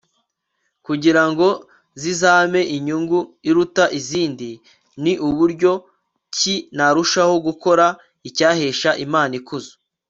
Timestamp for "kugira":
0.85-1.23